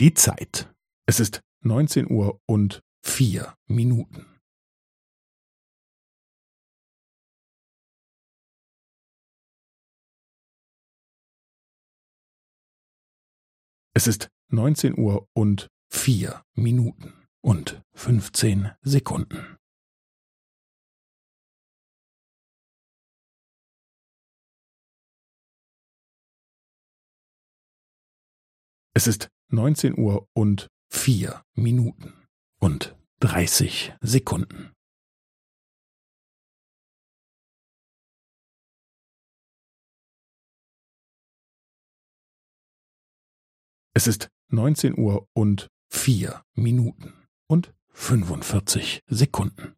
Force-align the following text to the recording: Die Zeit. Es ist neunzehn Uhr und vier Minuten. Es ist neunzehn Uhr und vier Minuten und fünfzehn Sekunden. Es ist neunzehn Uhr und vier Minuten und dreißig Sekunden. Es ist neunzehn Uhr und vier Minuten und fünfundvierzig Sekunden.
Die 0.00 0.14
Zeit. 0.14 0.72
Es 1.06 1.18
ist 1.18 1.40
neunzehn 1.60 2.08
Uhr 2.08 2.40
und 2.46 2.84
vier 3.04 3.56
Minuten. 3.66 4.40
Es 13.92 14.06
ist 14.06 14.28
neunzehn 14.52 14.96
Uhr 14.96 15.26
und 15.34 15.66
vier 15.90 16.44
Minuten 16.54 17.26
und 17.40 17.82
fünfzehn 17.92 18.70
Sekunden. 18.82 19.58
Es 28.94 29.08
ist 29.08 29.28
neunzehn 29.48 29.96
Uhr 29.98 30.28
und 30.34 30.68
vier 30.90 31.42
Minuten 31.54 32.26
und 32.60 32.96
dreißig 33.20 33.94
Sekunden. 34.00 34.72
Es 43.94 44.06
ist 44.06 44.28
neunzehn 44.48 44.96
Uhr 44.96 45.26
und 45.32 45.68
vier 45.90 46.44
Minuten 46.54 47.26
und 47.48 47.74
fünfundvierzig 47.88 49.02
Sekunden. 49.08 49.77